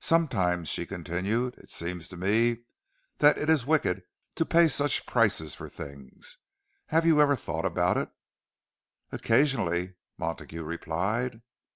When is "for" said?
5.54-5.68